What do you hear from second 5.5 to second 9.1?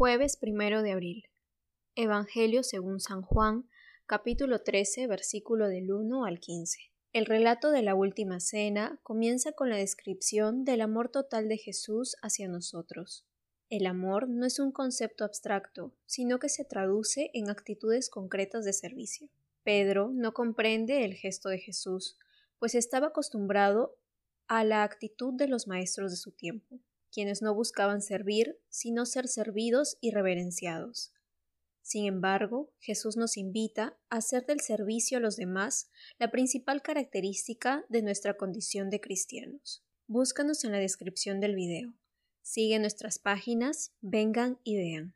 del 1 al 15. El relato de la última cena